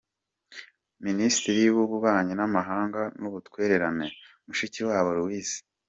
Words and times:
Minisitiri 1.05 1.61
w’Ububanyi 1.75 2.33
n’Amahanga 2.39 3.01
n’Ubutwererane: 3.19 4.07
Mushikiwabo 4.45 5.09
Louise 5.17 5.57